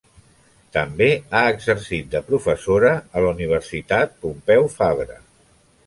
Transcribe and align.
També 0.77 1.09
ha 1.17 1.43
exercit 1.51 2.09
de 2.15 2.23
professora 2.31 2.97
a 3.21 3.25
la 3.27 3.37
Universitat 3.37 4.21
Pompeu 4.25 4.71
Fabra. 4.81 5.25